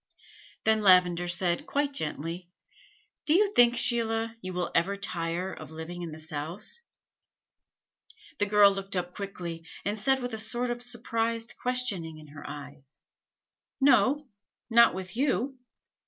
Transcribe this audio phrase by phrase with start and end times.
[0.63, 2.49] Then Lavender said, quite gently:
[3.27, 6.79] "Do you think, Sheila, you will ever tire of living in the South?"
[8.39, 12.43] The girl looked up quickly, and said with a sort of surprised questioning in her
[12.49, 12.99] eyes:
[13.79, 14.27] "No,
[14.71, 15.59] not with you.